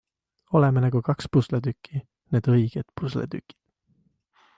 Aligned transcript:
Oleme 0.59 0.81
nagu 0.85 1.01
kaks 1.09 1.27
pusletükki, 1.35 2.01
need 2.37 2.49
õiged 2.55 2.89
pusletükid. 3.01 3.59